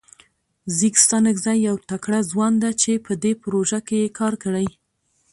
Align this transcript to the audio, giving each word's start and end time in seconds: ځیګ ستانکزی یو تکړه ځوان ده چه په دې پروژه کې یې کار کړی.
ځیګ 0.77 0.93
ستانکزی 1.05 1.57
یو 1.67 1.75
تکړه 1.89 2.19
ځوان 2.31 2.53
ده 2.63 2.69
چه 2.81 2.91
په 3.05 3.13
دې 3.23 3.33
پروژه 3.41 3.79
کې 3.87 3.97
یې 4.03 4.09
کار 4.19 4.33
کړی. 4.43 4.67